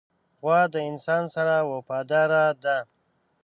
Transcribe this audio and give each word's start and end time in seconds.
غوا 0.41 0.59
د 0.73 0.75
انسان 0.89 1.23
سره 1.35 1.55
وفاداره 1.71 2.43
ده. 2.63 2.77